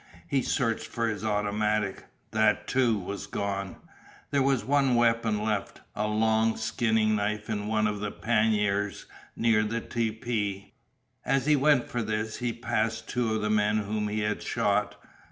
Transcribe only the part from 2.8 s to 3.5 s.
was